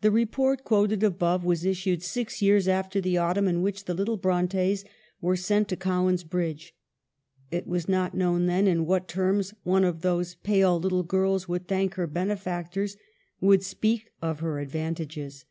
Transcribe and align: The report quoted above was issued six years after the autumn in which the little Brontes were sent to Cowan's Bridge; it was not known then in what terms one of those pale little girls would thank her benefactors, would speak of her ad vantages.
The 0.00 0.10
report 0.10 0.64
quoted 0.64 1.02
above 1.02 1.44
was 1.44 1.66
issued 1.66 2.02
six 2.02 2.40
years 2.40 2.66
after 2.66 3.02
the 3.02 3.18
autumn 3.18 3.46
in 3.48 3.60
which 3.60 3.84
the 3.84 3.92
little 3.92 4.16
Brontes 4.16 4.82
were 5.20 5.36
sent 5.36 5.68
to 5.68 5.76
Cowan's 5.76 6.24
Bridge; 6.24 6.74
it 7.50 7.66
was 7.66 7.86
not 7.86 8.14
known 8.16 8.46
then 8.46 8.66
in 8.66 8.86
what 8.86 9.08
terms 9.08 9.52
one 9.62 9.84
of 9.84 10.00
those 10.00 10.36
pale 10.36 10.80
little 10.80 11.02
girls 11.02 11.48
would 11.48 11.68
thank 11.68 11.96
her 11.96 12.06
benefactors, 12.06 12.96
would 13.38 13.62
speak 13.62 14.08
of 14.22 14.40
her 14.40 14.58
ad 14.58 14.70
vantages. 14.70 15.44